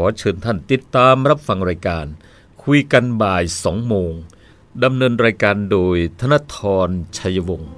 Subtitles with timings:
[0.00, 2.06] อเชิญท่านติดตามรับฟังรายการ
[2.62, 4.12] คุยกันบ่าย 2 โมง
[4.84, 7.72] ดำเนินรายการโดยธนทรชัยวงศ์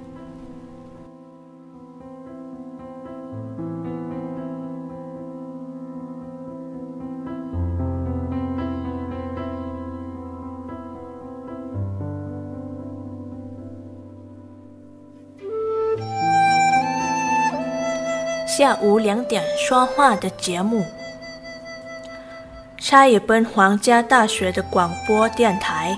[18.55, 20.96] 下午两点说话的节目。
[22.88, 25.94] 差一本皇家大学的广播电台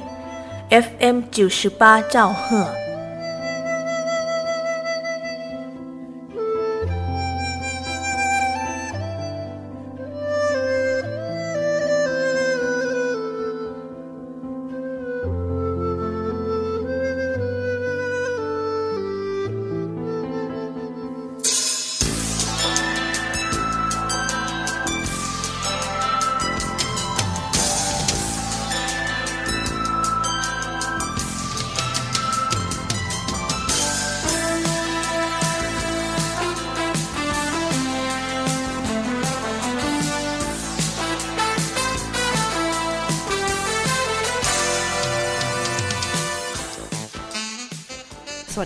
[0.71, 2.80] ，FM 九十八兆赫。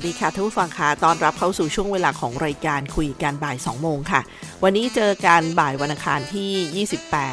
[0.05, 4.21] ดีค่ะท่านผู้ฟังค่ะตอนรับเข้าสู่ช่วงเวลาของรายการคุยกันบ่าย 2 โมงค่ะ
[4.65, 6.87] วันนี้เจอกันบ่ายวันอังคารที่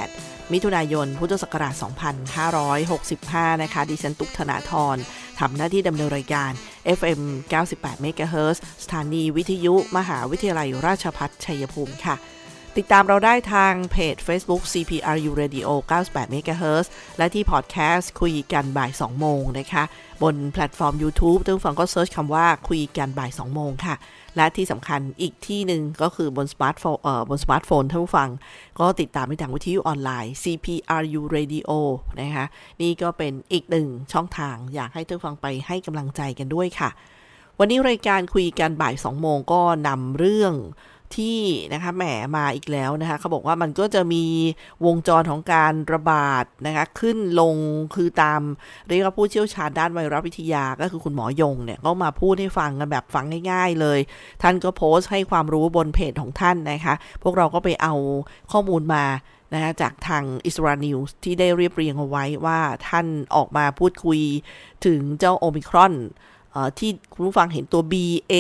[0.03, 1.73] 28 มิถุนายน พุทธศักราช
[2.47, 4.97] 2565 นะคะ ดิฉันตุกธนาธร
[5.40, 6.51] ทำหน้าที่ดำเนินรายการ
[7.00, 7.22] FM
[7.63, 12.16] 98 MHz สถานีวิทยุ มหาวิทยาลัยราชพัฒชัยภูมิค่ะ
[12.80, 15.68] ติดตามเราได้ทางเพจ Facebook CPRU Radio
[16.02, 16.86] 98 MHz
[17.18, 19.84] และที่พอดแคสต์คุยกันบ่าย 2 โมงนะคะ
[20.24, 23.96] บนแพลตฟอร์ม YouTube ท่านผู้ฟังก็ search คำว่าคุยกันบ่าย 2 โมงค่ะ
[24.36, 28.30] และที่สำคัญอีกที่หนึ่งก็คือบนสมาร์ทโฟนเอ่อบนสมาร์ทโฟนท่านผู้ฟัง
[28.80, 31.70] ก็ติดตามได้ทางวิทยุออนไลน์ CPRU Radio
[32.22, 32.46] นะคะ
[32.82, 36.90] นี่ก็เป็นอีกหนึ่งช่องทางอยากให้ท่านผู้ฟังไปให้กำลังใจกันด้วยค่ะ
[37.59, 40.53] วันนี้รายการคุยกันบ่าย 2 โมงก็นำเรื่อง
[41.17, 41.39] ที่
[41.73, 42.03] นะคะแหม
[42.38, 44.25] มาอีกแล้วนะคะเขาบอกว่ามันก็จะมี
[44.85, 47.55] วงจรของการระบาดนะคะขึ้นลง
[47.95, 48.41] คือตาม
[48.88, 53.99] เรียกว่าผู้เชี่ยวชาญด้านไวรัสวิทยาก็คือคุณหมอยงเนี่ยก็มาพูดให้ฟังกันแบบฟังง่าย ๆ เลย
[54.41, 57.93] ท่านก็โพสต์ให้ความรู้บนเพจของท่านนะคะพวกเราก็ไปเอา
[58.51, 59.05] ข้อมูลมา
[59.53, 64.19] นะะจากทางอิสรานิวส์ที่ได้เรียบเรียงเอาไว้ว่าท่านออกมาพูดคุย
[64.85, 65.93] ถึงเจ้าโอมิครอน
[66.79, 68.34] ที่คุณผู้ฟังเห็นตัว BA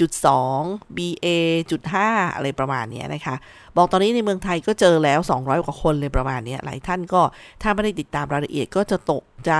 [0.00, 0.10] จุด
[0.54, 1.26] 2 BA
[1.70, 3.34] จุด5อะไรประมาณนี้นะคะ
[3.76, 7.20] บอกตอนนี้ในเมืองไทยก็เจอแล้ว 200 กว่าคนเลยประมาณนี้หลายท่านก็
[7.62, 9.52] ถ้าไม่ได้ติดตามรายละเอียดก็จะตกใจ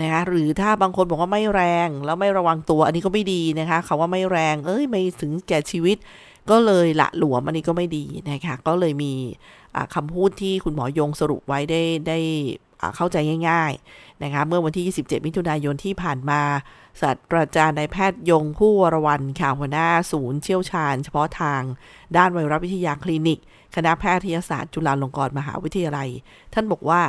[0.00, 5.96] นะคะหรือถ้าบางคนบอกว่าไม่แรงแล้วไม่ระวังตัวอันนี้ก็ไม่ดีนะคะคาว่าไม่แรงเอ้ยไม่ถึงแก่ชีวิต
[6.50, 9.12] ก็เลยละหลวมอันนี้ก็ไม่ดีนะคะก็เลยมี
[9.94, 12.18] คำพูดที่คุณหมอยงสรุปไว้ได้ได้
[12.96, 13.16] เข้าใจ
[13.48, 16.40] ง่าย ๆนะคะเมื่อวันที่ 27 มิถุนายนที่ผ่านมา
[17.00, 21.62] ศาสตราจารย์นายแพทย์ยงผู้วรวันข่าวหัวหน้าศูนย์เชี่ยวชาญ เฉพาะทาง
[22.16, 23.38] ด้านไวรัสวิทยาคลินิก
[23.74, 26.08] คณะแพทยศาสตร์จุฬาลงกรณ์มหาวิทยาลัย
[26.54, 27.02] ท่านบอกว่า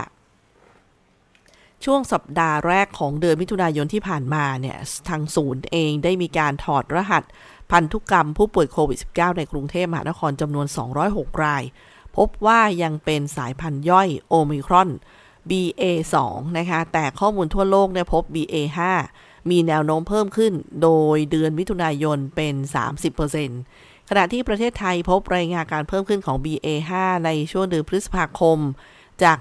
[1.85, 4.77] ช่วงสัปดาห์แรกของเดือนมิถุนายนที่ผ่านมาเนี่ย
[5.09, 7.23] ทางศูนย์เองได้มีการถอดรหัส
[7.71, 10.67] พันธุกรรมผู้ป่วยโควิด -19 ในกรุงเทพมหานครจำนวน
[11.05, 11.63] 206 ราย
[12.17, 14.89] พบว่ายังเป็นสายพันธุ์ย่อยโอมิครอน
[15.49, 16.15] BA2
[16.57, 18.79] นะคะ แต่ข้อมูลทั่วโลกเนี่ยพบ BA5
[19.51, 22.55] มีแนวโน้มเพิ่มขึ้น โดยเดือนมิถุนายนเป็น
[23.31, 26.91] 30%ขณะที่ประเทศไทยพบรายงานการเพิ่มขึ้นของ BA5
[27.25, 28.59] ในช่วงเดือนพฤษภาคม
[29.23, 29.37] จาก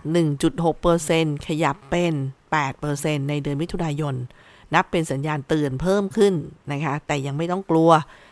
[0.73, 2.15] 1.6%ขยับเป็น
[2.71, 4.15] 8%ในเดือนมิถุนายน
[4.75, 6.35] นับเป็นสัญญาณเตือนเพิ่มขึ้น
[6.73, 7.91] นะคะ แต่ยังไม่ต้องกลัว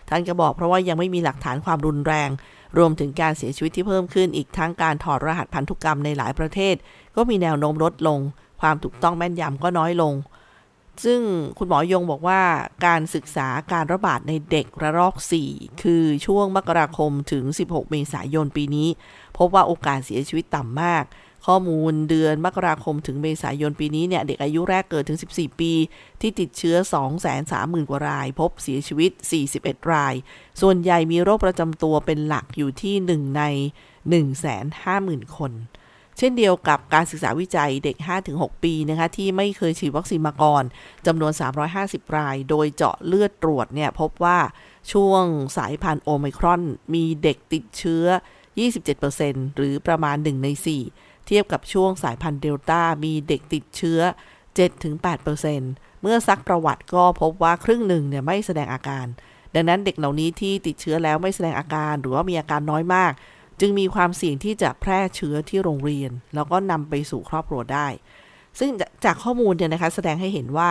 [0.08, 2.30] ท่านก็บอกเพราะว่ายังไม่มีหลักฐานความรุนแรง
[2.78, 6.74] รวมถึงการเสียชีวิตที่เพิ่มขึ้น อีกทั้งการถอดรหัสพันธุกรรมในหลายประเทศ
[7.16, 8.18] ก็มีแนวโน้มลดลง
[8.60, 10.14] ความถูกต้องแม่นยำก็น้อยลง
[11.04, 11.20] ซึ่ง
[11.58, 12.42] คุณหมอยงบอกว่า
[12.86, 15.16] การศึกษาการระบาดในเด็กระลอก
[15.48, 18.88] 4 คือช่วงมกราคมถึง 16 เมษายนปีนี้
[19.38, 21.04] พบว่าโอกาสเสียชีวิตต่ำมาก
[21.46, 25.72] ข้อมูลเดือนมกราคมถึงเมษายนปีนี้เนี่ย เด็กอายุแรกเกิดถึง 14 ปี
[26.20, 26.76] ที่ติดเชื้อ
[27.32, 29.10] 230,000 กว่าราย พบเสียชีวิต
[29.52, 30.14] 41 ราย
[30.60, 33.42] ส่วนใหญ่มีโรคประจำตัวเป็นหลักอยู่ที่ 1 ใน
[34.38, 35.52] 150,000 คน
[36.18, 37.96] เช่นเดียวกับการศึกษาวิจัยเด็ก
[38.30, 40.64] 5-6 ปีนะคะที่ไม่เคยฉีดวัคซีนมาก่อน
[41.06, 41.32] จำนวน
[41.74, 44.38] 350 ราย โดยเจาะเลือดตรวจเนี่ยพบว่า
[44.92, 45.24] ช่วง
[45.56, 46.62] สายพันธุ์โอไมครอน
[46.94, 48.06] มีเด็กติดเชื้อ
[48.82, 50.48] 27%หรือประมาณ 1 ใน
[50.88, 54.00] 4 เทียบกับช่วงสายพันธุ์เดลต้ามีเด็กติดเชื้อ
[54.84, 59.06] 7-8%เมื่อซักประวัติก็พบว่าครึ่งหนึ่งเนี่ยไม่แสดงอาการ
[59.54, 63.12] ดังนั้นเด็กเหล่านี้ที่ติดเชื้อแล้วไม่แสดงอาการหรือว่ามีอาการน้อยมาก
[63.60, 67.86] จึงมีความเสี่ยงที่จะแพร่เชื้อที่โรงเรียน แล้วก็นำไปสู่ครอบครัวได้
[68.58, 68.70] ซึ่ง
[69.04, 70.70] จากข้อมูลเนี่ยนะคะแสดงให้เห็นว่า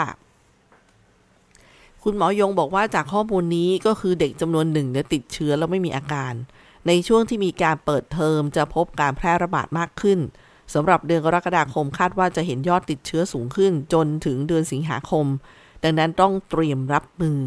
[2.03, 6.33] คุณหมอยงบอกว่าจากข้อมูลนี้ก็คือเด็กจำนวนหนึ่งเนี่ยติดเชื้อแล้วไม่มีอาการ
[6.87, 10.19] ในช่วงที่มีการเปิดเทอมจะพบการแพร่ระบาดมากขึ้น
[10.73, 15.25] สำหรับเดือนกรกฎาคมคาดว่าจะเห็นยอดติดเชื้อสูงขึ้น จนถึงเดือนสิงหาคม
[15.83, 17.37] ดังนั้นต้องเตรียมรับมือ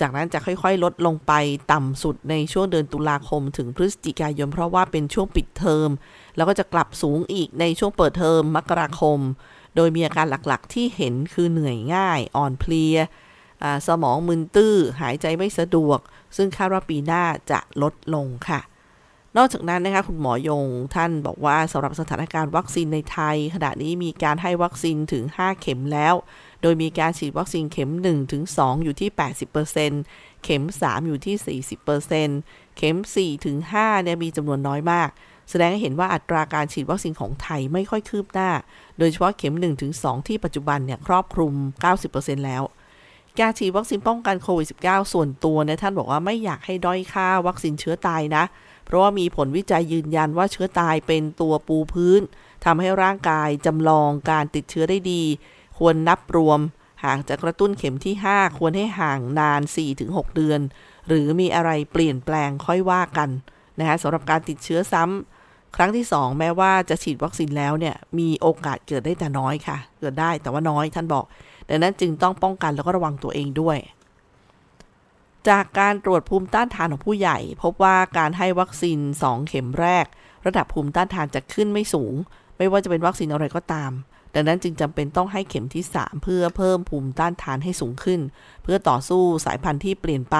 [0.00, 1.32] จากนั้นจะค่อยๆ ลดลงไป
[1.72, 5.90] ต่ำสุดในช่วงเดือนตุลาคมถึงพฤศจิกายน เพราะว่าเป็นช่วงปิดเทอม
[6.36, 9.18] แล้วก็จะกลับสูงอีกในช่วงเปิดเทอมมกราคม
[9.76, 12.96] โดยมีอาการหลักๆ ที่เห็นคือเหนื่อยง่าย อ่อนเพลีย
[13.86, 16.00] สมองมึนตื้อ หายใจไม่สะดวก
[16.36, 18.60] ซึ่งคาดว่าปีหน้าจะลดลงค่ะ
[19.36, 26.14] นอกจากนั้นนะคะคุณหมอยงท่านบอกว่าสำหรับสถานการณ์วัคซีนในไทย ขณะนี้มีการให้วัคซีนถึง 5 เข็มแล้ว
[26.62, 29.10] โดยมีการฉีดวัคซีนเข็ม1ถึง2อยู่ที่
[29.76, 31.60] 80%เข็ม 3 อยู่ที่
[32.26, 35.08] 40%เข็ม4ถึง5เนี่ยมีจำนวนน้อยมาก
[35.50, 38.50] แสดงให้เห็นว่าอัตราการฉีดวัคซีนของไทยไม่ค่อยคืบหน้า
[38.98, 41.52] โดยเฉพาะเข็ม1ถึง2ที่ปัจจุบันเนี่ยครอบคลุม
[42.00, 42.62] 90%แล้ว
[43.40, 48.44] การฉีดวัคซีนป้องกันโควิด -19 ส่วนตัวเนี่ยท่านบอกว่าไม่อยากให้ด้อยค่าวัคซีนเชื้อตายนะ
[48.84, 52.20] เพราะว่ามีผลวิจัยยืนยันว่าเชื้อตายเป็นตัวปูพื้น
[52.64, 55.22] ทำให้ร่างกายจำลองการติดเชื้อได้ดี
[55.80, 56.60] ควรนับรวม
[57.04, 59.60] หากจะกระตุ้นเข็มที่ 5 ควรให้ห่างนาน
[59.98, 60.60] 4-6 เดือน
[61.08, 63.30] หรือมีอะไรเปลี่ยนแปลงค่อยว่ากัน
[63.78, 71.24] นะคะสำหรับการติดเชื้อซ้ำครั้งที่ 2 แม้ว่าจะฉีดวัคซีนแล้วเนี่ยมีโอกาสเกิดได้แต่น้อยค่ะ เกิดได้แต่ว่าน้อยท่านบอก
[71.68, 73.78] ดังนั้นจึงต้องป้องกันแล้วก็ระวังตัวเองด้วย
[75.48, 80.06] จากการตรวจภูมิต้านทานของผู้ใหญ่ พบว่าการให้วัคซีน 2 เข็มแรก
[80.46, 82.14] ระดับภูมิต้านทานจะขึ้นไม่สูง
[82.56, 83.92] ไม่ว่าจะเป็นวัคซีนอะไรก็ตาม
[84.34, 88.20] ดังนั้นจึงจำเป็นต้องให้เข็มที่ 3 เพื่อเพิ่มภูมิต้านทานให้สูงขึ้น
[88.62, 90.36] เพื่อต่อสู้สายพันธุ์ที่เปลี่ยนไป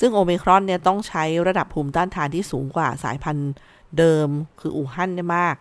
[0.00, 3.52] ซึ่งโอเมครอนเนี่ยต้องใช้ระดับภูมิต้านทานที่สูงกว่าสายพันธุ์
[3.98, 4.28] เดิม
[4.60, 5.56] คืออู่ฮั่นเนี่ยมาก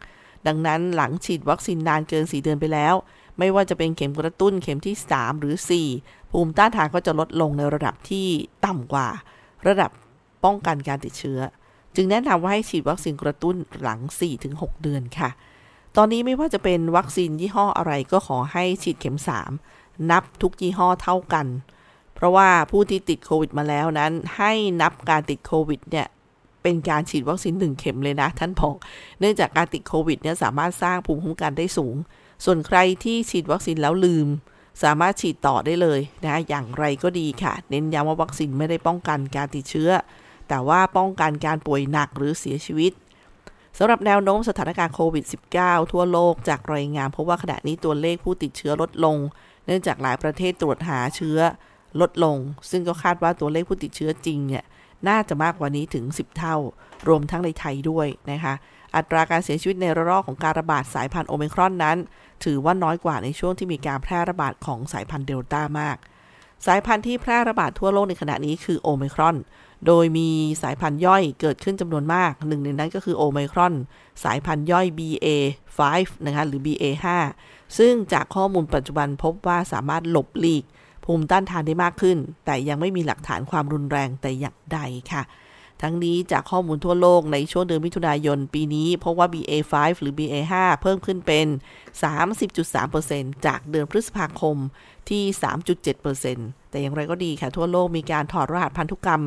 [0.48, 2.96] ดังนั้นหลังฉีดวัคซีนนานเกิน 4 เดือนไปแล้ว
[3.38, 5.56] ไม่ว่าจะเป็นเข็มกระตุ้นเข็มที่ 3 หรือ
[5.94, 8.28] 4 ภูมิต้านทานก็จะลดลงในระดับที่
[8.66, 9.08] ต่ำกว่า
[9.68, 9.92] ระดับ
[10.44, 11.40] ป้องกันการติดเชื้อ
[11.96, 14.00] จึงแนะนำว่าให้ฉีดวัคซีนกระตุ้นหลัง
[14.42, 15.30] 4-6 เดือนค่ะ
[16.00, 19.18] ตอนนี้ไม่ว่าจะเป็นวัคซีนยี่ห้ออะไรก็ขอให้ฉีดเข็ม
[19.64, 21.48] 3 นับทุกยี่ห้อเท่ากัน
[22.16, 24.52] เพราะว่าผู้ที่ติดโควิดมาแล้วนั้น ให้
[24.82, 26.08] นับการติดโควิดเนี่ย
[26.64, 28.76] เป็นการฉีดวัคซีนหนึ่งเข็มเลยนะท่านบอก
[29.20, 31.96] เนื่องจากการติดโควิดเนี่ยสามารถสร้างภูมิคุ้มกันได้สูง
[32.46, 34.28] ส่วนใครที่ฉีดวัคซีนแล้วลืม
[34.84, 39.92] สามารถฉีดต่อได้เลยนะอย่างไรก็ดีค่ะ เน้นย้ำว่าวัคซีนไม่ได้ป้องกันการติดเชื้อ
[40.48, 42.92] แต่ว่าป้องกันการป่วยหนักหรือเสียชีวิต
[43.80, 45.26] สำหรับแนวโน้มสถานการณ์โควิด
[45.58, 49.18] -19 ทั่วโลกจากรายงานพบว่าขณะนี้ตัวเลขผู้ติดเชื้อลดลง
[49.66, 51.40] เนื่องจากหลายประเทศตรวจหาเชื้อ
[52.02, 52.38] ลดลง
[52.70, 54.64] ซึ่งก็คาดว่าตัวเลขผู้ติดเชื้อจริงเนี่ย
[55.08, 56.56] น่าจะมากกว่านี้ถึง 10 เท่า
[57.08, 58.54] รวมทั้งในไทยด้วยนะคะ
[58.96, 61.98] อัตราการเสียชีวิตในระลอกของการระบาดสายพันธุ์โอเมครอนนั้น
[62.44, 65.98] ถือว่าน้อยกว่าในช่วงที่มีการแพร่ระบาดของสายพันธุ์เดลต้ามาก
[66.66, 69.36] สายพันธุ์ที่แพร่ระบาดทั่วโลกในขณะนี้คือโอเมครอน
[69.86, 70.30] โดยมี
[70.62, 73.74] สายพันธุ์ย่อยเกิดขึ้นจำนวนมาก หนึ่งในนั้นก็คือโอไมครอน
[74.24, 75.80] สายพันธุ์ย่อย BA5
[76.26, 77.06] นะคะหรือ BA5
[77.78, 80.64] ซึ่งจากข้อมูลปัจจุบันพบว่าสามารถหลบหลีก
[81.06, 84.80] ภูมิต้านทานได้มากขึ้น แต่ยังไม่มีหลักฐานความรุนแรงแต่อย่างใด
[85.12, 85.24] ค่ะ
[85.82, 91.48] ทั้งนี้จากข้อมูลทั่วโลกในช่วงเดือนมิถุนายนปีนี้พบว่า BA5 หรือ BA5 เพิ่มขึ้นเป็น
[92.26, 94.58] 30.3%จากเดือนพฤษภาคม
[95.10, 95.24] ที่
[95.98, 99.24] 3.7%แต่อย่างไรก็ดีค่ะ ทั่วโลกมีการถอดรหัสพันธุกรรม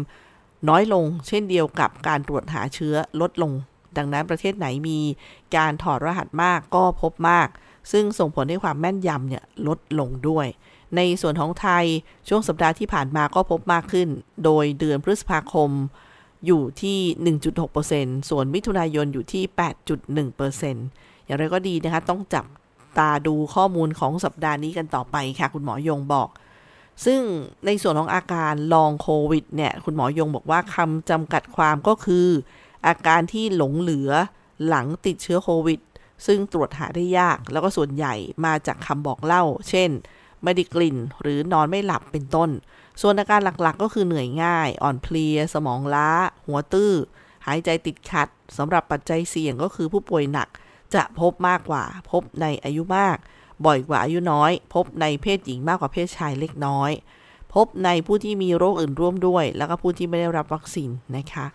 [0.69, 3.53] น้อยลงเช่นเดียวกับการตรวจหาเชื้อลดลง
[3.97, 4.99] ดังนั้นประเทศไหนมี
[5.57, 7.49] การถอดรหัสมากก็พบมาก
[7.93, 10.47] ซึ่งส่งผลให้ความแม่นยำเนี่ยลดลงด้วย
[10.97, 11.85] ในส่วนของไทย
[12.29, 14.09] ช่วงสัปดาห์ที่ผ่านมาก็พบมากขึ้น
[14.45, 15.71] โดยเดือนพฤษภาคม
[16.47, 16.99] อยู่ที่
[18.19, 19.43] 1.6%ส่วนมิถุนายนอยู่ที่
[20.11, 22.45] 8.1%อย่างไรก็ดีนะคะ ต้องจับ
[22.99, 26.29] ตาดูข้อมูลของสัปดาห์นี้กันต่อไปค่ะ คุณหมอยงบอก
[27.05, 27.21] ซึ่ง
[27.67, 32.27] ในส่วนของอาการลองโควิดเนี่ย คุณหมอยงบอกว่าคำจำกัดความก็คือ
[32.87, 34.11] อาการที่หลงเหลือ
[34.69, 35.81] หลังติดเชื้อโควิด
[36.27, 39.91] ซึ่งตรวจหาได้ยาก แล้วก็ส่วนใหญ่มาจากคำบอกเล่า เช่น
[40.43, 42.51] ไม่ได้กลิ่นหรือนอนไม่หลับเป็นต้น
[43.01, 46.09] ส่วนอาการหลักๆ ก็คือเหนื่อยง่าย อ่อนเพลีย สมองล้า
[46.47, 46.93] หัวตื้อ
[47.47, 48.29] หายใจติดขัด
[48.59, 50.49] สำหรับปัจจัยเสี่ยงก็คือผู้ป่วยหนัก
[50.95, 53.17] จะพบมากกว่าพบในอายุมาก
[53.67, 56.91] บ่อยกว่าอายุน้อย พบในเพศหญิงมากกว่าเพศชายเล็กน้อย
[57.55, 61.47] พบในผู้ที่มีโรคอื่นร่วมด้วย แล้วก็ผู้ที่ไม่ได้รับวัคซีนนะคะ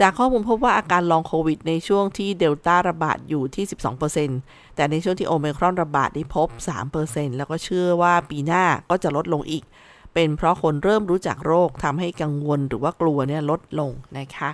[0.00, 3.64] จากข้อมูลพบว่าอาการลองโควิดในช่วงที่เดลต้าระบาดอยู่ที่
[4.20, 6.48] 12%แต่ในช่วงที่โอเมครอนระบาดได้พบ
[6.92, 9.64] 3%แล้วก็เชื่อว่าปีหน้าก็จะลดลงอีก
[10.14, 14.48] เป็นเพราะคนเริ่มรู้จักโรคทำให้กังวลหรือว่ากลัวเนี่ยลดลงนะคะ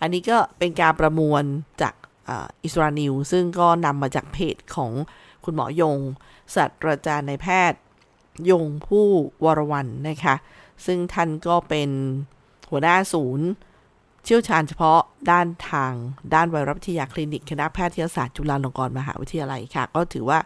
[0.00, 1.42] อันนี้ก็เป็นการประมวล
[1.82, 1.94] จาก
[2.64, 4.92] อิสรานิวซึ่งก็นำมาจากเพจของ
[5.44, 5.98] คุณหมอยง
[6.54, 7.80] ศาสตราจารย์ในแพทย์
[8.50, 9.06] ยงผู้
[9.44, 10.34] วรวันนะคะ
[10.86, 11.90] ซึ่งท่านก็เป็น
[12.70, 13.48] หัวหน้าศูนย์
[14.24, 15.00] เชี่ยวชาญเฉพาะ
[15.30, 15.92] ด้านทาง
[16.34, 20.38] ด้านไวรัสวิทยาคลินิกคณะแพทยศาสตร์จุฬาลงกรณ์มหาวิทยาลัยค่ะ ก็ถือว่า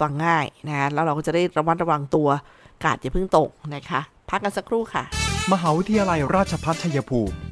[0.00, 2.28] ฟังง่ายนะแล้วเราก็จะได้ระมัดระวังตัว
[2.84, 4.00] กาดอย่าเพิ่งตกนะคะ
[4.30, 5.04] พักกันสักครู่ค่ะ
[5.52, 7.51] มหาวิทยาลัยราชภัฏชัยภูมิ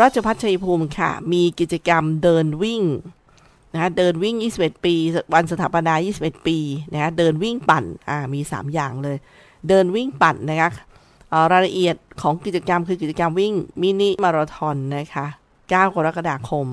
[0.00, 2.82] ราชพัฒชัยภูมิค่ะ มีกิจกรรมเดินวิ่ง
[3.74, 4.94] นะเดินวิ่ง 21 ปี
[5.34, 6.58] วันสถาปนา 21 ปี
[6.92, 9.16] นะเดินวิ่งปั่นอ่ามี 3 อย่างเลย
[9.68, 10.70] เดินวิ่งปั่นนะคะ
[11.52, 16.66] รายละเอียดของกิจกรรมคือกิจกรรมวิ่งมินิมาราธอนนะคะ 9 กรกฎาคม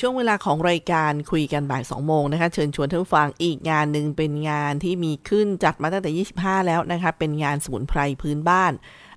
[0.00, 8.72] ช่วงเวลาของรายการคุยกันบ่าย 2 โมงนะคะ เชิญชวนท่านฟังอีกงานหนึ่งเป็นงานที่มีขึ้นจัดมาตั้งแต่ 25 แล้วนะคะ เป็นงานสมุนไพรพื้นบ้าน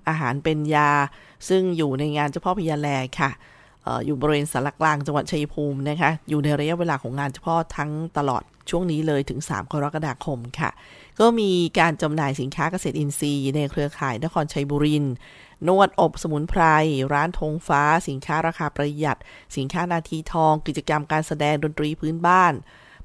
[0.08, 0.90] อาหารเป็นยา
[1.48, 2.88] ซึ่งอยู่ในงานเฉพาะพยาแล
[3.20, 3.30] ค่ะ
[4.06, 10.70] อยู่บริเวณสารกลางจังหวัดชัยภูมินะคะ อยู่ในระยะเวลาของงานเฉพาะทั้งตลอดช่วงนี้เลยถึง 3 กรกฎาคมค่ะ
[11.20, 14.96] ก็มีการจำหน่ายสินค้าเกษตรอินทรีย์ ในเครือข่ายนครชัยบุรี
[15.68, 16.62] นวดอบสมุนไพร
[17.12, 19.18] ร้านธงฟ้า สินค้าราคาประหยัด
[19.56, 22.52] สินค้านาทีทอง กิจกรรมการแสดงดนตรีพื้นบ้าน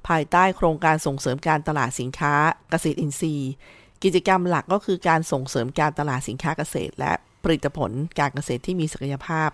[0.08, 2.34] ภายใต้โครงการส่งเสริมการตลาดสินค้า
[2.72, 3.52] เกษตรอินทรีย์
[4.04, 7.14] กิจกรรมหลักก็คือการส่งเสริมการตลาดสินค้าเกษตร และ
[7.44, 9.50] ผลิตผลการเกษตรที่มีศักยภาพ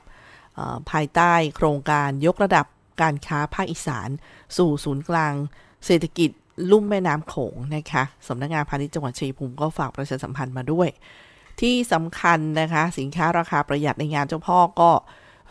[0.91, 2.65] ภายใต้โครงการยกระดับ
[3.01, 4.09] การค้าภาคอีสาน
[4.57, 5.33] สู่ศูนย์กลาง
[5.85, 6.29] เศรษฐกิจ
[6.71, 10.89] ลุ่มแม่น้ำโขงนะคะสำนักงงานพาณิชย์จังหวัดชัยภูมิก็ฝากประชาสัมพันธ์มาด้วย
[11.61, 14.91] ที่สำคัญนะคะ สินค้าราคาประหยัดในงานเจ้าพ่อก็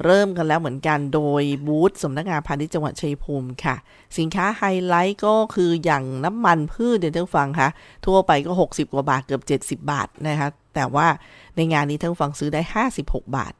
[0.05, 3.77] เริ่มกันแล้วเหมือนกันโดยบูธสำนักงานพาณิชย์จังหวัดชัยภูมิค่ะ
[4.19, 7.69] สินค้าไฮไลท์ก็คืออย่างน้ำมันพืชเดี๋ยวท่านฟังคะ
[8.07, 11.07] ทั่วไปก็ 60 กว่าบาทเกือบ 70 บาทนะคะ แต่ว่า
[11.57, 12.61] ในงานนี้ท่านฟังซื้อได้
[12.99, 13.53] 56 บาท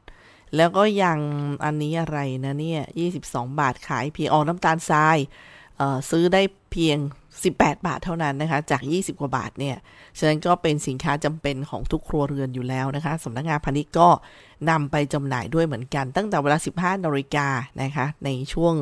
[0.55, 1.19] แล้วก็ยัง
[1.63, 2.83] อันนี้อะไรนะเนี่ย
[3.19, 5.17] 22 บาทขายเพียงออกน้ำตาลทราย
[6.09, 6.41] ซื้อได้
[6.71, 6.97] เพียง
[7.41, 9.77] 18 บาทเท่านั้นนะคะ จาก 20 กว่าบาทเนี่ย
[10.17, 14.09] ฉะนั้นก็เป็นสินค้าจำเป็นของทุกครัวเรือนอยู่แล้วนะคะสำนักงานพาณิชย์ก็
[14.69, 17.47] นำไปจำหน่ายด้วยเหมือนกัน ตั้งแต่เวลา 15นาฬิกา
[17.81, 18.73] นะคะ ในช่วง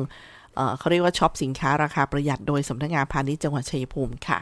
[0.54, 4.38] เเขาเรียกว่าช็อปสินค้าราคาประหยัดโดยสำนักงานพาณิชย์จังหวัดชัยภูมิค่ะ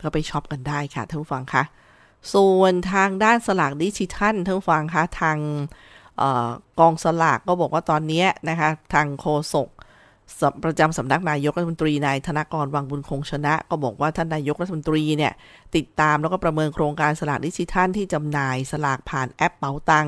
[0.00, 1.62] ก็ไปช็อปกันได้ค่ะท่านผู้ฟังคะ
[2.34, 5.38] ส่วนทางด้านสลากดิจิทัลท่านผู้ฟังคะทาง
[6.22, 6.24] อ
[6.80, 9.68] กองสลากก็บอกว่าตอนนี้นะคะทางโฆษก
[10.64, 15.32] ประจำสำนักนายกรัฐมนตรีนายธนกรวังบุญคงชนะ ก็บอกว่าท่านนายกรัฐมนตรีเนี่ย
[15.76, 20.06] ติดตามแล้วก็ประเมินโครงการสลากดิจิทัลที่จำหน่ายสลากผ่านแอปเป๋าตัง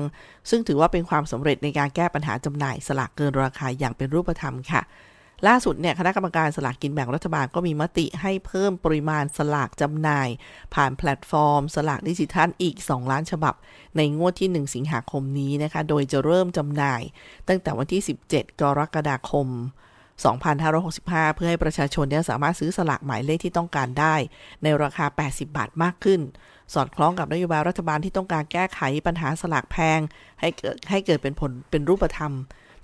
[0.49, 4.81] ซึ่งถือว่าเป็นความสำเร็จในการแก้ปัญหาจำหน่ายสลากเกินราคาอย่างเป็นรูปธรรมค่ะ
[5.47, 10.29] ล่าสุดเนี่ยคณะกรรมการสลากกินแบ่งรัฐบาลก็มีมติให้เพิ่มปริมาณสลากจำหน่าย
[10.73, 13.55] ผ่านแพลตฟอร์ม สลากดิจิทัลอีก 2 ล้านฉบับ
[13.97, 17.01] ในงวดที่ 1 สิงหาคมนี้นะคะ โดยจะเริ่มจำหน่าย
[17.47, 19.47] ตั้งแต่วันที่ 17 กรกฎาคม
[20.41, 24.15] 2565 เพื่อให้ประชาชนเนี่ยสามารถซื้อสลากหมายเลขที่ต้องการได้
[24.63, 26.21] ในราคา 80 บาทมากขึ้น
[26.73, 29.99] สอดคล้องกับนโยบายรัฐบาลที่ต้องการแก้ไขปัญหาสลากแพง
[30.41, 32.33] ให้เกิดให้เกิดเป็นผลเป็นรูปธรรม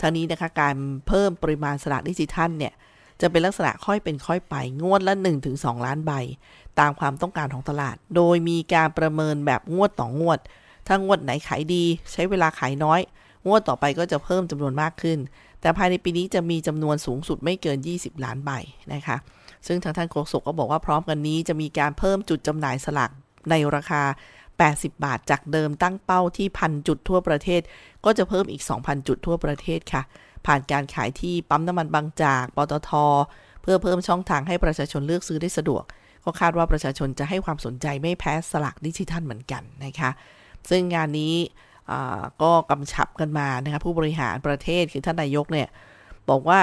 [0.01, 0.75] ทั้งนี้นะคะการ
[1.08, 2.74] เพิ่มปริมาณสลากดิจิทัลเนี่ย
[3.22, 5.13] จะเป็นลักษณะค่อยเป็นค่อยไป งวดละ
[5.50, 6.12] 1-2 ล้านใบ
[6.80, 10.39] ตามความต้องการของตลาด โดยมีการประเมินแบบงวดต่องวด
[10.88, 13.00] ถ้างวดไหนขายดี ใช้เวลาขายน้อย
[13.48, 15.20] งวดต่อไปก็จะเพิ่มจำนวนมากขึ้น
[15.62, 18.51] แต่ภายในปีนี้จะมีจำนวนสูงสุดไม่เกิน 20 ล้านใบ
[18.94, 19.18] นะคะ
[19.68, 23.12] ซึ่งทางท่านโฆษกก็บอกว่าพร้อมกันนี้จะมีการเพิ่มจุดจำหน่ายสลาก
[23.50, 24.04] ในราคา
[24.65, 27.61] 80 บาท จากเดิมตั้งเป้าที่พันจุดทั่วประเทศ
[28.05, 30.01] ก็จะเพิ่มอีก 2,000 จุดทั่วประเทศค่ะ
[30.45, 32.91] ผ่านการขายที่ปั๊มน้ำมันบางจาก ปตท
[33.61, 35.83] เพื่อเพิ่มช่องทางให้ประชาชนเลือกซื้อได้สะดวก
[36.23, 40.09] ก็คาดว่าประชาชนจะให้ความสนใจไม่แพ้สลากดิจิทัลเหมือนกันนะคะ
[40.69, 41.33] ซึ่งงานนี้
[42.41, 45.67] ก็กำชับกันมานะคะผู้บริหารประเทศคือท่านนายกเนี่ย
[46.29, 46.61] บอกว่า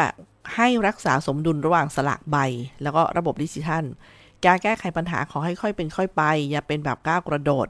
[0.54, 2.36] ให้รักษาสมดุลระหว่างสลากใบ
[2.82, 3.84] แล้วก็ระบบดิจิทัล
[4.46, 7.68] การแก้ไขปัญหาขอให้ค่อยเป็นค่อยไป อย่าเป็นแบบก้าวกระโดด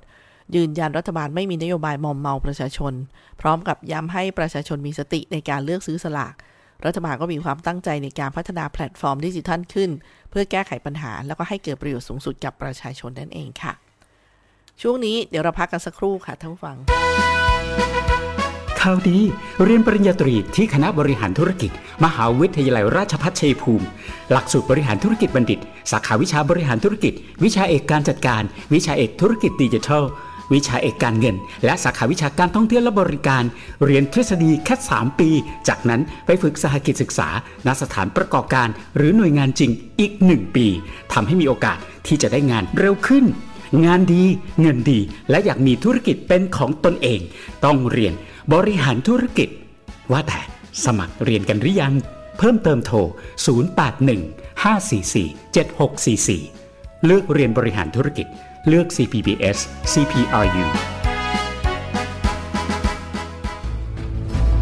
[0.54, 2.92] ยืนยันรัฐบาลไม่มีนโยบายมอมเมาประชาชน
[3.40, 6.34] พร้อมกับย้ำให้ประชาชนมีสติในการเลือกซื้อสลาก
[6.84, 9.90] รัฐบาลก็มีความตั้งใจในการพัฒนาแพลตฟอร์มดิจิทัลขึ้น
[10.30, 13.72] เพื่อแก้ไขปัญหา แล้วก็ให้เกิดประโยชน์สูงสุดกับประชาชนนั่นเองค่ะ
[14.82, 16.76] ช่วงนี้เดี๋ยวเราพักกันสักครู่ค่ะท่านผู้ฟัง
[18.88, 19.18] ข่าวดี
[19.64, 21.70] เรียนปริญญาตรีที่คณะบริหารธุรกิจ
[22.04, 23.86] มหาวิทยาลัยราชภัฏชัยภูมิ
[24.30, 25.58] หลักสูตรบริหารธุรกิจบัณฑิต
[25.90, 27.12] สาขาวิชาบริหารธุรกิจ
[27.44, 28.42] วิชาเอกการจัดการ
[28.74, 30.04] วิชาเอกธุรกิจดิจิทัล
[30.52, 33.44] วิชาเอกการเงิน และสาขาวิชาการท่องเที่ยวและบริการ
[33.84, 35.28] เรียนทฤษฎีแค่ 3 ปี
[35.68, 37.28] จากนั้นไปฝึกสหกิจศึกษา
[37.66, 40.66] ณสถานประกอบการ หรือหน่วยงานจริงอีก 1 ปี
[41.12, 43.24] ทำให้มีโอกาสที่จะได้งานเร็วขึ้น
[43.84, 44.24] งานดี
[44.60, 47.20] เงินดีและอยากมีธุรกิจเป็นของตนเอง
[47.64, 48.14] ต้องเรียน
[48.52, 49.48] บริหารธุรกิจ
[50.12, 50.40] ว่าแต่
[50.84, 51.94] สมัครเรียนกันหรือยัง
[52.38, 52.96] เพิ่มเติมโทร
[53.64, 55.54] 081 544
[56.34, 58.26] 7644 เลือกเรียนบริหารธุรกิจ
[58.68, 59.58] เลือก CPBS
[59.92, 60.66] CPRU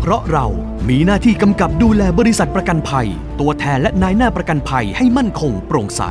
[0.01, 0.47] เพราะเรา
[0.89, 3.09] มีหน้าที่กำกับดูแลบริษัทประกันภัย
[3.41, 6.03] ตัวแทนและนายหน้าประกันภัยให้มั่นคงโปร่งใส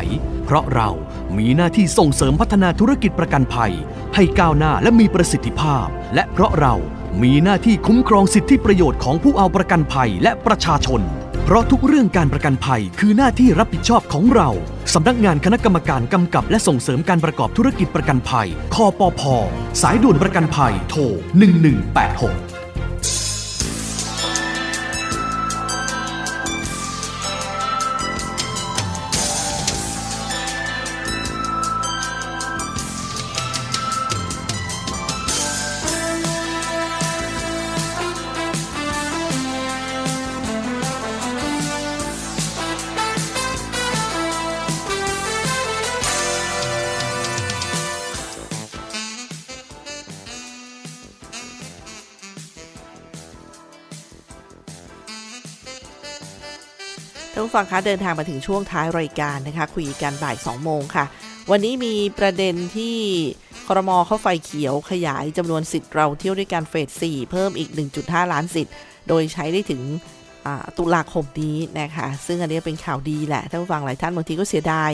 [0.46, 0.90] เพราะเรา
[1.38, 3.74] มีหน้าที่ส่งเสริมพัฒนาธุรกิจประกันภัย
[4.16, 6.76] ให้ก้าวหน้าและมีประสิทธิภาพ และเพราะเรา
[7.24, 11.02] มีหน้าที่คุ้มครองสิทธิประโยชน์ของผู้เอาประกันภัยและประชาชน
[11.46, 14.50] เพราะทุกเรื่องการประกันภัยคือหน้าที่รับผิดชอบของเรา
[14.94, 19.22] สำนักงานคณะกรรมการกำกับและส่งเสริมการประกอบธุรกิจประกันภัย คอปพ
[19.82, 21.02] สายด่วนประกันภัย โทร
[21.80, 22.51] 1186
[57.56, 61.06] ฟังคะเดินทางมาถึงช่วงท้ายรายการนะคะคุยกันบ่าย 2 โมงค่ะ
[61.52, 62.98] วันนี้มีประเด็นที่
[63.68, 67.70] ครมเข้าไฟเขียวขยายจำนวนสิทธิ์เราเที่ยวด้วยการเฟส 4 เพิ่มอีก
[68.02, 68.74] 1.5 ล้านสิทธิ์
[69.08, 69.82] โดยใช้ได้ถึง
[70.78, 74.92] ตุลาคมนี้นะคะ ซึ่งอันนี้เป็นข่าวดีแหละท่านผู้ฟังหลายท่านบางทีก็เสียดาย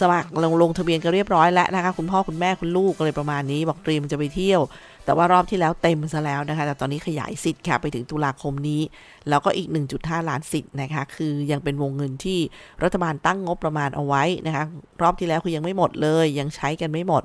[0.00, 4.60] สมัครลงลงทะเบียนก็เรียบร้อยแล้วนะคะ คุณพ่อคุณแม่คุณลูกอะไรประมาณนี้ บอกเตรียมจะไปเที่ยว
[5.08, 8.82] แต่ว่ารอบที่แล้วเต็มซะแล้วนะคะ แต่ตอนนี้ขยายสิทธิ์ค่ะไปถึงตุลาคมนี้
[9.28, 9.68] แล้วก็อีก
[9.98, 12.38] 1.5 ล้านสิทธิ์นะคะ คือยังเป็นวงเงินที่
[12.82, 14.64] รัฐบาลตั้งงบประมาณเอาไว้นะคะ
[15.02, 17.22] รอบที่แล้วคือยังไม่หมดเลย ยังใช้กันไม่หมด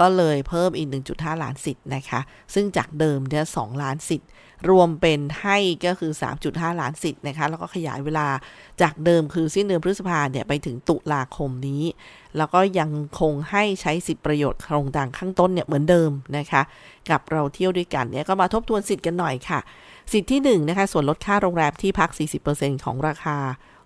[0.00, 2.20] ก็เลยเพิ่มอีก 1.5 ล้านสิทธิ์นะคะ
[2.54, 4.28] ซึ่งจากเดิมเนี่ย2ล้านสิทธิ์
[4.70, 6.12] รวมเป็นให้ก็คือ
[6.46, 8.28] 3.5 ล้านสิทธิ์นะคะ แล้วก็ขยายเวลา
[8.82, 11.82] จากเดิมคือสิ้นเดือนพฤษภาเนี่ยไปถึงตุลาคมนี้
[12.36, 16.62] แล้วก็ยังคงให้ใช้สิทธิประโยชน์โครงต่างข้างต้นเนี่ยเหมือนเดิมนะคะ
[17.10, 19.60] กับเราเที่ยวด้วยกันเนี่ยก็มาทบทวนสิทธิ์กันหน่อยค่ะ
[20.12, 22.10] สิทธิ์ที่1นะคะส่วนลดค่าโรงแรมที่พัก
[22.48, 23.36] 40%ของราคา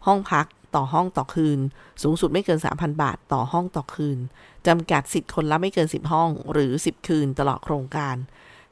[0.07, 1.59] ห้องพักต่อห้องต่อคืน
[2.03, 4.19] สูงสุดไม่เกิน 3,000 บาทต่อห้องต่อคืน
[4.67, 8.17] จำกัดสิทธิ์คนละไม่เกิน 10 ห้อง หรือ 10 คืนตลอดโครงการ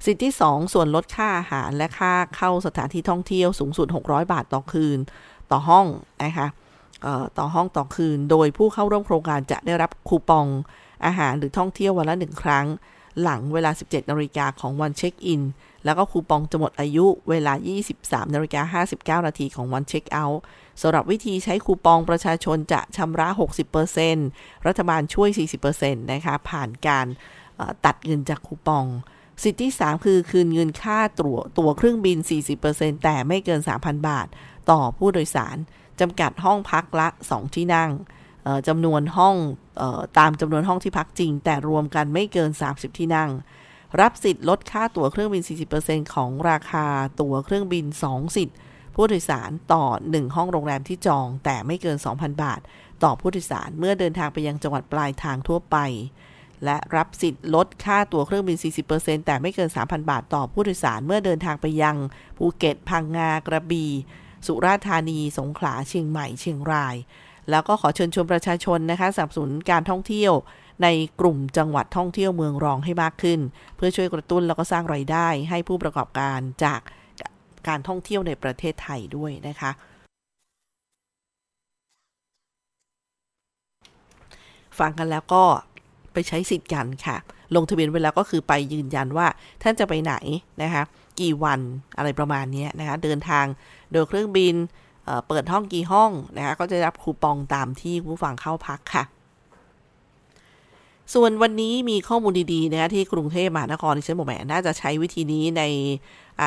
[0.04, 4.98] สิทธิที่2ส่วนลดค่าอาหารและค่าเข้าสถานที่ท่องเที่ยวสูงสุด 600 บาทต่อคืน
[5.50, 5.86] ต่อห้อง
[6.24, 6.48] นะคะ
[7.38, 10.46] ต่อห้องต่อคืน โดยผู้เข้าร่วมโครงการจะได้รับคูปอง
[11.04, 12.66] อาหารหรือท่องเที่ยววันละหนึ่งครั้ง
[13.22, 15.42] หลังเวลา 17นาฬิกาของวันเช็คอิน
[15.84, 17.52] แล้วก็คูปองจะหมดอายุเวลา
[17.92, 18.82] 23นาฬิกา
[19.20, 20.40] 59 นาทีของวันเช็คเอาท์
[20.80, 23.28] สำหรับวิธีใช้คูปองประชาชนจะชำระ
[23.98, 25.28] 60%รัฐบาลช่วย
[25.66, 27.06] 40%นะคะผ่านการ
[27.84, 28.86] ตัดเงินจากคูปอง
[29.42, 32.18] สิทธิที่3คือคืนเงินค่าตั๋วตั๋วเครื่องบิน
[32.60, 34.26] 40%แต่ไม่เกิน 3,000 บาท
[34.70, 35.56] ต่อผู้โดยสาร
[36.00, 37.90] จำกัดห้องพักละ 2 ที่นั่ง
[38.68, 39.36] จำนวนห้อง
[40.18, 43.30] ตามจำนวนห้องที่พักจริง แต่รวมกันไม่เกิน 30 ที่นั่ง
[44.00, 45.42] รับสิทธิ์ลดค่าตั๋วเครื่องบิน
[45.78, 46.86] 40%ของราคา
[47.20, 48.56] ตั๋วเครื่องบิน 2 สิทธิ์
[48.94, 52.60] ผู้โดยสารต่อ 1 ห้องโรงแรมที่จอง แต่ไม่เกิน 2,000 บาท
[53.04, 55.76] ต่อผู้โดยสารเมื่อเดินทางไปยังจังหวัดปลายทางทั่วไป
[56.64, 58.56] และรับสิทธิ์ลดค่าตั๋วเครื่องบิน
[58.92, 61.96] 40%แต่ไม่เกิน 3,000 บาทต่อผู้โดยสารเมื่อเดินทางไปยัง
[62.36, 63.92] ภูเก็ต พังงากระบี่
[64.46, 66.96] สุราษฎร์ธานี สงขลา เชียงใหม่ เชียงราย
[67.50, 70.32] แล้วก็ขอเชิญชวนประชาชนนะคะสนับสนุนการท่องเที่ยว
[70.82, 70.88] ใน
[71.20, 73.40] กลุ่มจังหวัดท่องเที่ยวเมืองรองให้มากขึ้น
[73.76, 76.80] เพื่อช่วยกระตุ้นแล้วก็สร้างไรายได้ ให้ผู้ประกอบการจาก
[77.68, 79.70] การท่องเที่ยวในประเทศไทยด้วยนะคะ
[84.78, 85.44] ฟังกันแล้วก็
[86.14, 87.16] ไปใช้สิทธิ์กันค่ะ
[87.56, 89.26] ลงทะเบียนเวลาก็คือไปยืนยันว่า
[89.62, 90.14] ท่านจะไปไหน
[90.62, 90.82] นะคะ
[91.20, 91.60] กี่วัน
[91.96, 93.44] อะไรประมาณนี้นะคะ เดินทาง
[93.92, 94.54] โดยเครื่องบิน
[95.28, 99.04] เปิดห้องกี่ห้องนะคะ ก็จะรับคูปองตามที่ผู้ฟังเข้าพักค่ะ
[101.12, 105.62] ส่วนวันนี้มีข้อมูลดีๆนะคะที่กรุงเทพมหานครที่ฉันบอกแหมน่าจะใช้วิธีนี้ใน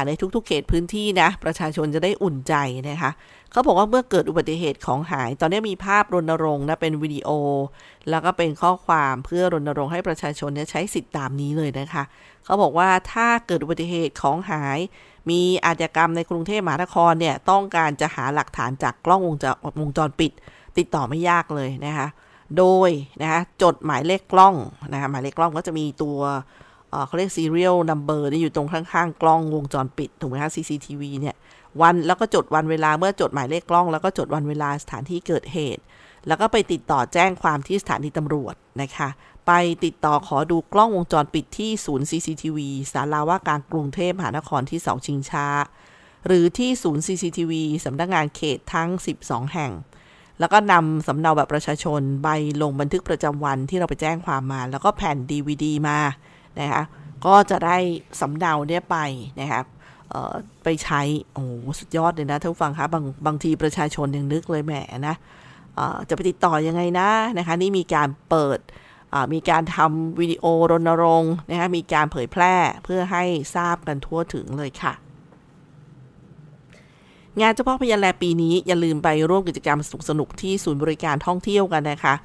[0.08, 2.54] ในทุกๆเขตพื้นที่นะ ประชาชนจะได้อุ่นใจ
[2.90, 3.12] นะคะ
[3.52, 7.30] เขาบอกว่าเมื่อเกิดอุบัติเหตุของหาย ตอนนี้มีภาพรณรงค์นะเป็นวิดีโอ
[8.10, 12.04] แล้วก็เป็นข้อความเพื่อรณรงค์ให้ประชาชนใช้สิทธิ์ตามนี้เลยนะคะ
[12.46, 14.80] เขาบอกว่าถ้าเกิดอุบัติเหตุของหาย
[15.30, 19.50] มีอาชญากรรมในกรุงเทพมหานครเนี่ยต้องการจะหาหลักฐานจากกล้องวงจร
[19.82, 20.32] วงจรปิด
[20.78, 22.08] ติดต่อไม่ยากเลยนะคะ
[22.58, 22.90] โดย
[23.22, 24.56] นะคะจดหมายเลขกล้อง
[24.94, 26.20] นะคะหมายเลขกล้องก็จะมีตัว
[27.08, 31.36] เขาเรียก serial number นี่อยู่ตรงข้างๆ กล้องวงจรปิด ถูกไหมคะ CCTV เนี่ย
[31.82, 35.82] วันแล้วก็จดวันเวลาเมื่อจดหมายเลขกล้อง แล้วก็จดวันเวลาสถานที่เกิดเหตุ
[36.28, 39.10] แล้วก็ไปติดต่อแจ้งความที่สถานีตำรวจนะคะ
[39.48, 39.52] ไป
[39.86, 42.60] ติดต่อขอดูกล้องวงจรปิดที่ศูนย์ CCTV
[42.94, 45.48] สาราว่าการกรุงเทพมหานครที่เสาชิงช้า
[46.26, 47.54] หรือที่ศูนย์ CCTV
[47.86, 48.90] สำนักงงานเขตทั้ง
[49.22, 49.72] 12 แห่ง
[50.40, 52.28] แล้วก็นำสำเนาแบบประชาชนใบ
[52.62, 56.00] ลงบันทึกประจำวันที่เราไปแจ้งความมา แล้วก็แผ่น DVD มา
[56.60, 56.84] นะคะ
[57.26, 57.78] ก็จะได้
[58.20, 58.98] สำเนาเนี่ยไป
[59.40, 59.62] นะคะ
[60.64, 61.02] ไปใช้
[61.34, 61.44] โอ้
[61.80, 64.74] สุดยอดเลยนะท่านฟังคะบางบางทีประชาชนยังนึกเลยแหม
[65.08, 65.16] นะ
[66.10, 68.60] จะไปติดต่อยังไงนะนะคะ นี่มีการเปิด
[69.34, 73.24] มีการทำวิดีโอรณรงค์นะคะมีการเผยแพร่เพื่อให้
[73.56, 74.94] ทราบกันทั่วถึงเลยค่ะ
[77.42, 82.16] งานเฉพาะพยันแลปีนี้อย่าลืมไปร่วมกิจกรรมสนุกสนุกที่ศูนย์บริการท่องเที่ยวกันนะคะ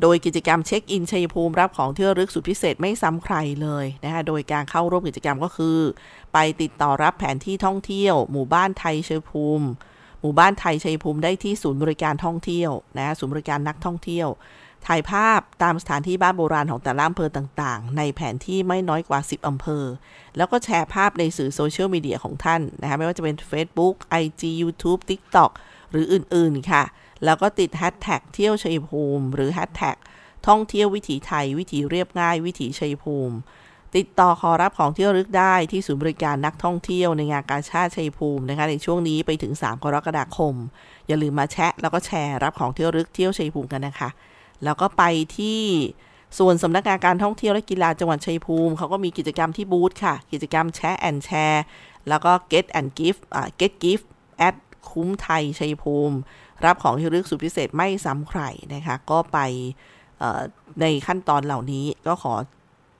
[0.00, 5.78] โดยกิจกรรมเช็คอินชัยภูมิรับของเที่ยวรึกสุดพิเศษไม่ซ้ำใครเลยนะคะโดยการเข้าร่วมกิจกรรมก็คือ
[6.32, 9.66] ไปติดต่อรับแผนที่ท่องเที่ยว หมู่บ้านไทยชัยภูมิ
[10.20, 14.28] หมู่บ้านไทยชัยภูมิได้ที่ศูนย์บริการท่องเที่ยวนะศูนย์บริการนักท่องเที่ยว
[14.86, 19.84] ถ่ายภาพตามสถานที่บ้านโบราณของแต่ละอำเภอต่างๆ ในแผนที่ไม่น้อยกว่า 10 อำเภอ
[20.36, 25.50] แล้วก็แชร์ภาพในสื่อโซเชียลมีเดียของท่านนะคะไม่ว่าจะเป็น Facebook IG YouTube TikTok
[25.90, 26.82] หรืออื่นๆค่ะ
[27.24, 29.96] แล้วก็ติดแฮชแท็กเที่ยวชัยภูมิ หรือแฮชแท็ก
[30.48, 33.36] ท่องเที่ยววิถีไทย วิถีเรียบง่าย วิถีชัยภูมิ
[33.96, 40.54] ติดต่อขอรับของเที่ยวรึกได้ที่ศูนย์บริการนักท่องเที่ยวในงานกาชาติชัยภูมินะคะในช่วงนี้ไปถึง 3 กรกฎาคม
[41.08, 44.10] อย่าลืมมาแชะแล้วก็แชร์รับของเที่ยวรึกเที่ยวชัยภูมิกันนะคะ
[44.64, 45.02] แล้วก็ไป
[45.36, 45.60] ที่
[46.38, 51.64] ส่วนสำนักงานการท่องเที่ยวและกีฬาจังหวัดชัยภูมิเขาก็มีกิจกรรมที่บูธค่ะ กิจกรรมแชร์แอนแชร์
[52.08, 54.06] แล้วก็ get and gift อ่า get gift
[54.48, 54.56] at
[54.90, 56.16] คุ้มไทยชัยภูมิ
[56.64, 58.40] รับของที่รึกสุดพิเศษไม่ซ้ำใคร
[58.74, 59.38] นะคะ ก็ไป
[60.80, 62.34] ในขั้นตอนเหล่านี้ก็ขอ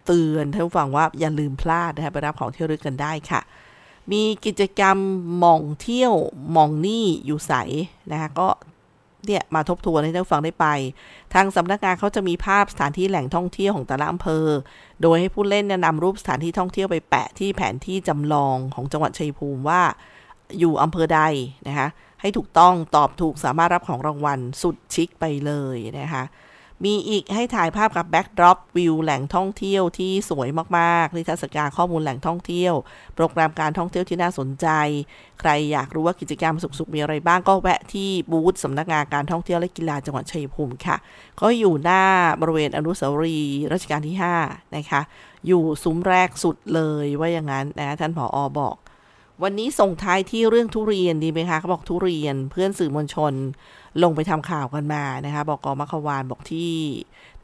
[0.06, 3.40] เตือนท่านผู้ฟังว่าอย่าลืมพลาดนะคะไปรับของที่รึกกันได้ค่ะ
[4.12, 4.96] มีกิจกรรม
[5.44, 6.14] มองเที่ยว
[6.56, 7.54] มองนี่อยู่ใส
[8.12, 8.48] นะคะก็
[9.26, 10.66] เนี่ยมาทบทวนให้ท่านฟังได้ไป
[11.34, 14.46] ทางสำนักงานเขาจะมีภาพสถานที่แหล่งท่องเที่ยวของแต่ละอำเภอ
[15.02, 19.82] โดยให้ผู้เล่นนำรูปสถานที่ท่องเที่ยวไปแปะที่แผนที่จำลองของจังหวัดชัยภูมิว่า
[20.58, 21.20] อยู่อำเภอใด
[21.68, 21.88] นะคะ
[22.20, 26.24] ให้ถูกต้องตอบถูกสามารถรับของรางวัลสุดชิคไปเลยนะคะ
[26.84, 32.74] มีอีกให้ถ่ายภาพกับแบ็กดรอปวิวแหล่งท่องเที่ยวที่สวยมากๆนิทรรศการข้อมูลแหล่งท่องเที่ยว
[33.14, 34.66] โปรแกรมการท่องเที่ยวที่น่าสนใจ
[35.40, 40.96] ใครอยากรู้ว่ากิจกรรมสุขๆมีอะไรบ้างก็แวะที่บูธสำนักงานการท่องเที่ยวและกีฬาจังหวัดชัยภูมิค่ะ
[41.40, 42.02] ก็อยู่หน้า
[42.40, 44.16] บริเวณอนุสาวรีย์รัชกาลที่
[44.46, 45.00] 5 นะคะ
[45.46, 48.76] อยู่ซุ้มแรกสุดเลยว่าอย่างนั้นนะท่านผออบอก
[49.42, 53.34] วันนี้ส่งท้ายที่เรื่องทุเรียนดีไหมคะเขาบอกทุเรียนเพื่อนสื่อมวลชน
[54.02, 56.74] ลงไปทำข่าวกันมานะคะบอกกอมัควานบอกที่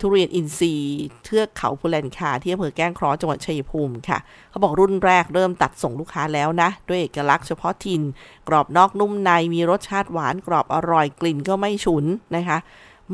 [0.01, 4.19] ทุเรียนอินทรีย์เทือกเขาพูแลนคาที่อำเภอแก้งครอจังหวัดชัยภูมิค่ะ
[4.51, 8.03] เขาบอกรุ่นแรกเริ่มตัดส่งลูกค้าแล้วนะ ด้วยเอกลักษณ์เฉพาะถิ่น
[8.49, 12.05] กรอบนอกนุ่มในมีรสชาติหวานกรอบอร่อยกลิ่นก็ไม่ฉุน
[12.37, 12.59] นะคะ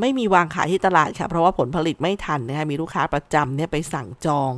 [0.01, 4.53] ไม่มีวางขายที่ตลาดค่ะ เพราะว่าผลผลิตไม่ทันนะคะมีลูกค้าประจำเนี่ยไปสั่งจอง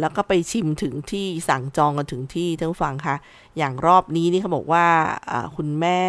[0.00, 3.16] แล้วก็ไปชิมถึงที่สั่งจองกันถึงที่ท่านผู้ฟังค่ะ
[3.58, 4.86] อย่างรอบนี้นี่เขาบอกว่า
[5.56, 6.02] คุณแม่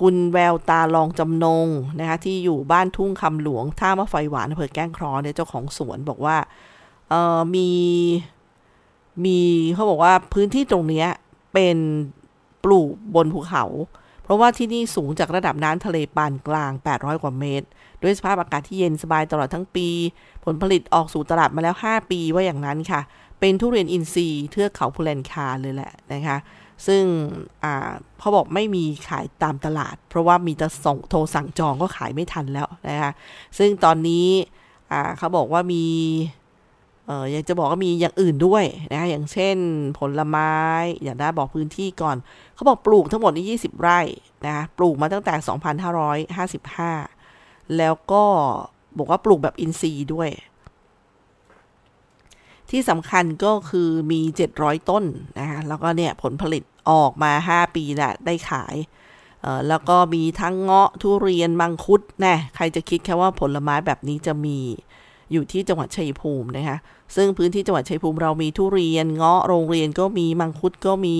[0.00, 1.68] คุณแววตาลองจำนง
[2.00, 6.36] นะคะที่อยู่บ้านทุ่งคำหลวงท่ามะไฟหวานอำเภอแก้งครอเนี่ยเจ้าของสวนบอกว่า
[7.54, 7.70] มี
[9.24, 9.38] มี
[9.74, 11.06] เขาบอกว่าพื้นที่ตรงนี้
[11.52, 11.76] เป็น
[12.64, 13.64] ปลูกบนภูเขา
[14.28, 17.66] เพราะว่าที่นี่สูงจากระดับน้ำทะเลปานกลาง 800 กว่าเมตร
[18.02, 19.88] ด้วยสภาพอากาศที่เย็นสบายตลอดทั้งปี
[20.44, 23.00] ผลผลิตออกสู่ตลาดมาแล้ว 5 ปีว่าอย่างนั้นค่ะ
[23.40, 26.38] เป็นทุเรียนอินทรีย์เทือกเขาพูแลนคาเลยแหละนะคะ
[26.86, 27.02] ซึ่ง
[28.18, 33.12] เขาบอกไม่มีขายตามตลาด เพราะว่ามีแต่ส่งโทรสั่งจองก็ขายไม่ทันแล้วนะคะ
[33.58, 34.26] ซึ่งตอนนี้
[35.18, 35.84] เขาบอกว่ามี
[37.08, 39.56] เอออยากจะบอกว่ามีอย่างอื่นด้วยนะคะอย่างเช่น
[39.98, 40.52] ผลไม้
[41.02, 42.16] อย่างได้บอกพื้นที่ก่อน
[42.54, 44.00] เขาบอกปลูกทั้งหมดนี่20 ไร่
[44.44, 45.34] นะคะปลูกมาตั้งแต่
[47.04, 48.24] 2555 แล้วก็
[48.98, 50.30] บอกว่าปลูกแบบอินทรีย์ด้วย
[52.70, 54.20] ที่สำคัญก็คือมี
[54.54, 55.04] 700 ต้น
[55.38, 58.76] นะคะแล้วก็เนี่ยผลผลิตออกมา 5 ปีแหละได้ขาย
[59.68, 64.58] แล้วก็มีทั้งเงาะทุเรียนมังคุดนะใครจะคิดแค่ว่าผลไม้แบบนี้จะมี
[65.32, 66.76] อยู่ที่จังหวัดชัยภูมินะคะ
[67.16, 71.16] ซึ่งพื้นที่จังหวัดชัยภูมิเรามีทุเรียนเงาะโรงเรียนก็มีมังคุดก็มี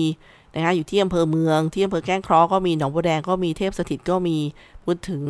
[0.55, 4.37] นะคะอยู่ที่อำเภอเมืองที่อำเภอแก้งเคราะห์ก็มีหนองบัวแดงก็มีเทพสถิตก็มี
[4.83, 5.21] พูดถึง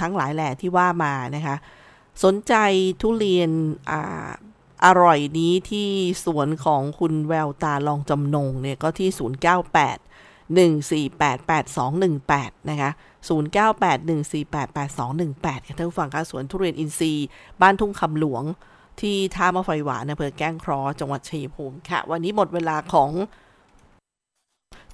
[0.00, 1.56] ทั้งหลายแหล่ที่ว่ามานะคะ
[2.24, 2.54] สนใจ
[3.00, 3.50] ทุเรียน
[3.90, 4.28] อ่า
[4.84, 5.88] อร่อยนี้ที่
[6.24, 9.08] สวนของคุณแววตาลองจำนงเนี่ยก็ที่
[10.98, 11.08] 098
[11.68, 12.90] 1488218 นะคะ
[13.26, 17.26] 098 1488218ค่ะท่านผู้ฟังคะสวนทุเรียนอินทรีย์
[17.60, 18.44] บ้านทุ่งคำหลวง
[19.00, 23.10] ที่ท่ามะไฟหวานอำเภอแก้งครอจังหวัดชัยภูมิค่ะ วันนี้หมดเวลาของ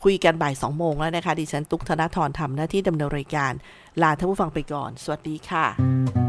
[0.05, 3.53] คุยกันบ่าย2โมงแล้วนะคะ ดิฉันตุ๊กธนทรทำหน้าที่ดำเนินรายการ
[4.03, 6.24] ลาท่านผู้ฟังไปก่อน สวัสดีค่ะ